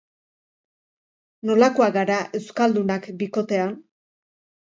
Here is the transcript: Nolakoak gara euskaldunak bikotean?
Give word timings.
Nolakoak 1.49 1.93
gara 1.97 2.17
euskaldunak 2.39 3.07
bikotean? 3.23 3.77